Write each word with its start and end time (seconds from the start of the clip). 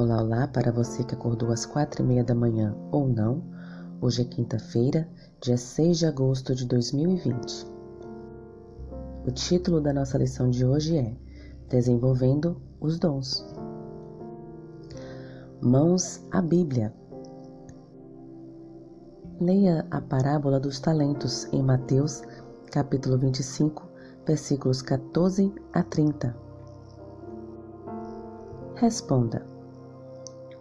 Olá, 0.00 0.22
olá 0.22 0.48
para 0.48 0.72
você 0.72 1.04
que 1.04 1.14
acordou 1.14 1.52
às 1.52 1.66
quatro 1.66 2.02
e 2.02 2.06
meia 2.06 2.24
da 2.24 2.34
manhã 2.34 2.74
ou 2.90 3.06
não. 3.06 3.42
Hoje 4.00 4.22
é 4.22 4.24
quinta-feira, 4.24 5.06
dia 5.42 5.58
6 5.58 5.98
de 5.98 6.06
agosto 6.06 6.54
de 6.54 6.64
2020. 6.64 7.66
O 9.26 9.30
título 9.30 9.78
da 9.78 9.92
nossa 9.92 10.16
lição 10.16 10.48
de 10.48 10.64
hoje 10.64 10.96
é 10.96 11.14
Desenvolvendo 11.68 12.58
os 12.80 12.98
Dons. 12.98 13.44
Mãos 15.60 16.24
à 16.30 16.40
Bíblia. 16.40 16.94
Leia 19.38 19.86
a 19.90 20.00
parábola 20.00 20.58
dos 20.58 20.80
talentos 20.80 21.44
em 21.52 21.62
Mateus, 21.62 22.22
capítulo 22.72 23.18
25, 23.18 23.86
versículos 24.26 24.80
14 24.80 25.52
a 25.74 25.82
30. 25.82 26.34
Responda. 28.76 29.59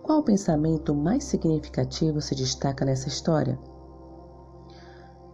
Qual 0.10 0.24
pensamento 0.24 0.96
mais 0.96 1.24
significativo 1.24 2.20
se 2.20 2.34
destaca 2.34 2.84
nessa 2.84 3.08
história? 3.08 3.60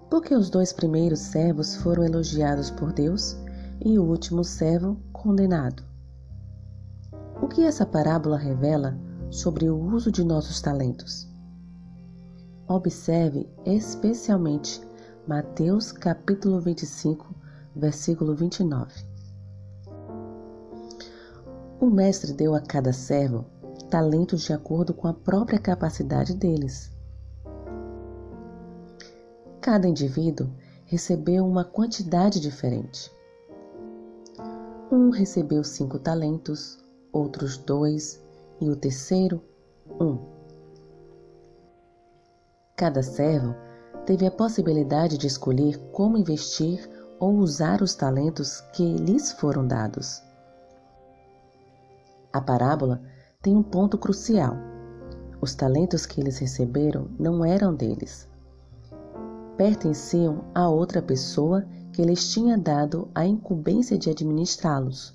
Porque 0.10 0.36
os 0.36 0.50
dois 0.50 0.74
primeiros 0.74 1.22
servos 1.22 1.78
foram 1.78 2.04
elogiados 2.04 2.70
por 2.72 2.92
Deus 2.92 3.38
e 3.80 3.98
o 3.98 4.04
último 4.04 4.44
servo 4.44 5.00
condenado. 5.14 5.82
O 7.42 7.48
que 7.48 7.64
essa 7.64 7.86
parábola 7.86 8.38
revela 8.38 9.00
sobre 9.32 9.70
o 9.70 9.78
uso 9.78 10.12
de 10.12 10.26
nossos 10.26 10.60
talentos? 10.60 11.26
Observe 12.68 13.50
especialmente 13.64 14.82
Mateus 15.26 15.94
capítulo 15.94 16.60
25, 16.60 17.34
versículo 17.74 18.36
29. 18.36 18.92
O 21.80 21.90
mestre 21.90 22.34
deu 22.34 22.54
a 22.54 22.60
cada 22.60 22.92
servo 22.92 23.46
talentos 23.90 24.44
de 24.44 24.54
acordo 24.54 24.94
com 24.94 25.08
a 25.08 25.14
própria 25.14 25.60
capacidade 25.60 26.34
deles. 26.34 26.92
Cada 29.62 29.88
indivíduo 29.88 30.50
recebeu 30.86 31.46
uma 31.46 31.64
quantidade 31.64 32.40
diferente. 32.40 33.12
Um 34.92 35.10
recebeu 35.10 35.64
cinco 35.64 35.98
talentos, 35.98 36.78
outros 37.12 37.58
dois 37.58 38.24
e 38.62 38.70
o 38.70 38.76
terceiro 38.76 39.42
um. 40.00 40.20
Cada 42.76 43.02
servo 43.02 43.56
teve 44.06 44.28
a 44.28 44.32
possibilidade 44.32 45.18
de 45.18 45.28
escolher 45.28 45.80
como 45.92 46.18
investir 46.18 46.88
ou 47.20 47.36
usar 47.36 47.82
os 47.82 47.96
talentos 47.96 48.62
que 48.74 48.84
lhes 48.98 49.32
foram 49.32 49.66
dados. 49.66 50.22
A 52.32 52.42
parábola 52.42 53.02
tem 53.46 53.56
um 53.56 53.62
ponto 53.62 53.96
crucial. 53.96 54.58
Os 55.40 55.54
talentos 55.54 56.08
que 56.08 56.20
eles 56.20 56.40
receberam 56.40 57.10
não 57.20 57.46
eram 57.46 57.76
deles. 57.76 58.28
Pertenciam 59.56 60.46
a 60.52 60.68
outra 60.68 61.00
pessoa 61.00 61.64
que 61.94 62.02
lhes 62.02 62.28
tinha 62.30 62.58
dado 62.58 63.08
a 63.14 63.24
incumbência 63.24 64.00
de 64.00 64.10
administrá-los. 64.10 65.14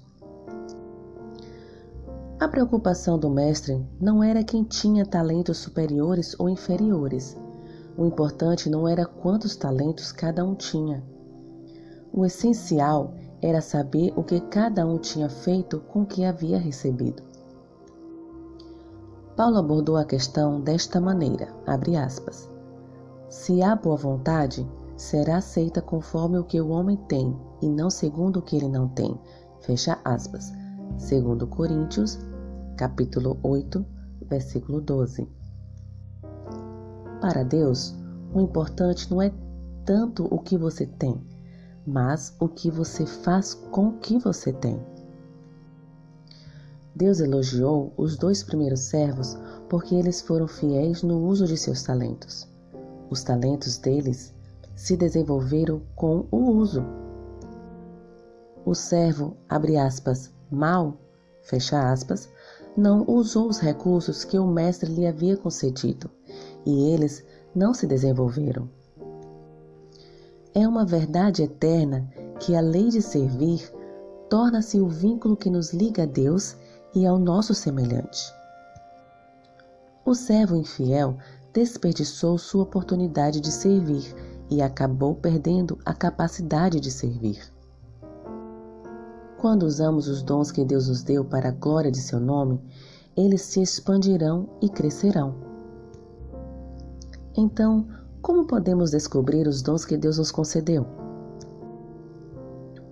A 2.39 2.47
preocupação 2.47 3.19
do 3.19 3.29
mestre 3.29 3.85
não 4.01 4.23
era 4.23 4.45
quem 4.45 4.63
tinha 4.63 5.05
talentos 5.05 5.59
superiores 5.59 6.39
ou 6.39 6.49
inferiores. 6.49 7.37
O 7.99 8.07
importante 8.07 8.71
não 8.71 8.87
era 8.87 9.05
quantos 9.05 9.57
talentos 9.57 10.13
cada 10.13 10.45
um 10.45 10.55
tinha. 10.55 11.03
O 12.13 12.25
essencial 12.25 13.13
era 13.43 13.61
saber 13.61 14.13
o 14.15 14.23
que 14.23 14.39
cada 14.39 14.87
um 14.87 14.99
tinha 14.99 15.29
feito 15.29 15.81
com 15.81 16.03
o 16.03 16.07
que 16.07 16.25
havia 16.25 16.59
recebido. 16.59 17.29
Paulo 19.41 19.57
abordou 19.57 19.97
a 19.97 20.05
questão 20.05 20.61
desta 20.61 21.01
maneira, 21.01 21.49
aspas, 22.05 22.47
Se 23.31 23.63
há 23.63 23.75
boa 23.75 23.97
vontade, 23.97 24.69
será 24.99 25.39
aceita 25.39 25.81
conforme 25.81 26.37
o 26.37 26.45
que 26.45 26.61
o 26.61 26.69
homem 26.69 26.99
tem 27.09 27.35
e 27.63 27.67
não 27.67 27.89
segundo 27.89 28.37
o 28.41 28.43
que 28.43 28.55
ele 28.55 28.69
não 28.69 28.87
tem. 28.87 29.19
Fecha 29.63 29.99
aspas. 30.05 30.53
Segundo 30.99 31.47
Coríntios, 31.47 32.19
capítulo 32.77 33.39
8, 33.43 33.83
versículo 34.29 34.79
12. 34.79 35.27
Para 37.23 37.43
Deus, 37.43 37.97
o 38.35 38.43
importante 38.43 39.11
não 39.11 39.23
é 39.23 39.33
tanto 39.87 40.29
o 40.31 40.39
que 40.39 40.59
você 40.59 40.85
tem, 40.85 41.19
mas 41.87 42.37
o 42.39 42.47
que 42.47 42.71
você 42.71 43.07
faz 43.07 43.55
com 43.55 43.89
o 43.89 43.99
que 44.01 44.19
você 44.19 44.53
tem. 44.53 44.79
Deus 47.01 47.19
elogiou 47.19 47.95
os 47.97 48.15
dois 48.15 48.43
primeiros 48.43 48.81
servos 48.81 49.35
porque 49.71 49.95
eles 49.95 50.21
foram 50.21 50.47
fiéis 50.47 51.03
no 51.03 51.27
uso 51.27 51.47
de 51.47 51.57
seus 51.57 51.83
talentos. 51.83 52.47
Os 53.09 53.23
talentos 53.23 53.79
deles 53.79 54.35
se 54.77 54.99
desenvolveram 54.99 55.81
com 55.97 56.27
o 56.31 56.51
uso. 56.51 56.85
O 58.67 58.75
servo, 58.75 59.35
abre 59.49 59.79
aspas, 59.79 60.31
mal, 60.51 60.99
fecha 61.41 61.91
aspas, 61.91 62.29
não 62.77 63.07
usou 63.09 63.49
os 63.49 63.59
recursos 63.59 64.23
que 64.23 64.39
o 64.39 64.47
mestre 64.47 64.93
lhe 64.93 65.07
havia 65.07 65.39
concedido 65.39 66.11
e 66.67 66.93
eles 66.93 67.25
não 67.55 67.73
se 67.73 67.87
desenvolveram. 67.87 68.69
É 70.53 70.69
uma 70.69 70.85
verdade 70.85 71.45
eterna 71.45 72.07
que 72.39 72.55
a 72.55 72.61
lei 72.61 72.91
de 72.91 73.01
servir 73.01 73.73
torna-se 74.29 74.79
o 74.79 74.87
vínculo 74.87 75.35
que 75.35 75.49
nos 75.49 75.73
liga 75.73 76.03
a 76.03 76.07
Deus 76.07 76.57
e 76.95 77.07
ao 77.07 77.19
nosso 77.19 77.55
semelhante. 77.55 78.33
O 80.05 80.15
servo 80.15 80.57
infiel 80.57 81.17
desperdiçou 81.53 82.39
sua 82.39 82.63
oportunidade 82.63 83.41
de 83.41 83.51
servir 83.51 84.15
e 84.51 84.61
acabou 84.61 85.15
perdendo 85.15 85.79
a 85.85 85.95
capacidade 85.95 86.81
de 86.81 86.91
servir. 86.91 87.41
Quando 89.39 89.63
usamos 89.63 90.09
os 90.09 90.23
dons 90.23 90.51
que 90.51 90.65
Deus 90.65 90.89
nos 90.89 91.03
deu 91.03 91.25
para 91.25 91.49
a 91.49 91.53
glória 91.53 91.91
de 91.91 92.01
seu 92.01 92.21
nome, 92.21 92.61
eles 93.17 93.43
se 93.43 93.63
expandirão 93.63 94.49
e 94.61 94.69
crescerão. 94.69 95.35
Então, 97.37 97.87
como 98.21 98.45
podemos 98.45 98.91
descobrir 98.91 99.47
os 99.47 99.63
dons 99.63 99.85
que 99.85 99.97
Deus 99.97 100.19
nos 100.19 100.31
concedeu? 100.31 100.87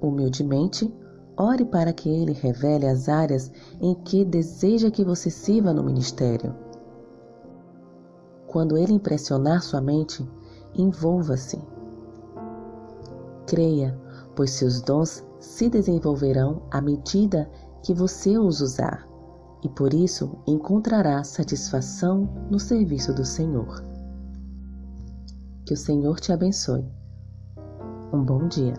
Humildemente, 0.00 0.92
Ore 1.41 1.65
para 1.65 1.93
que 1.93 2.09
Ele 2.09 2.32
revele 2.32 2.84
as 2.84 3.09
áreas 3.09 3.53
em 3.81 3.94
que 3.94 4.25
deseja 4.25 4.91
que 4.91 5.04
você 5.04 5.31
sirva 5.31 5.72
no 5.72 5.84
ministério. 5.84 6.53
Quando 8.49 8.76
Ele 8.76 8.94
impressionar 8.94 9.62
sua 9.62 9.81
mente, 9.81 10.28
envolva-se. 10.75 11.62
Creia, 13.47 13.97
pois 14.34 14.50
seus 14.50 14.81
dons 14.81 15.25
se 15.38 15.71
desenvolverão 15.71 16.62
à 16.72 16.81
medida 16.81 17.49
que 17.84 17.94
você 17.94 18.37
os 18.37 18.60
usar, 18.60 19.09
e 19.62 19.69
por 19.69 19.94
isso 19.94 20.38
encontrará 20.44 21.22
satisfação 21.22 22.28
no 22.50 22.59
serviço 22.59 23.15
do 23.15 23.25
Senhor. 23.25 23.81
Que 25.65 25.75
o 25.75 25.76
Senhor 25.76 26.19
te 26.19 26.32
abençoe. 26.32 26.84
Um 28.12 28.25
bom 28.25 28.49
dia. 28.49 28.75